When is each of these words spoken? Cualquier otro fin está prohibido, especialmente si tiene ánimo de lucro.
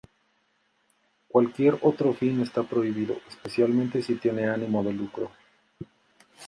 Cualquier 1.27 1.77
otro 1.83 2.11
fin 2.15 2.39
está 2.41 2.63
prohibido, 2.63 3.17
especialmente 3.29 4.01
si 4.01 4.15
tiene 4.15 4.49
ánimo 4.49 4.83
de 4.83 4.93
lucro. 4.93 5.29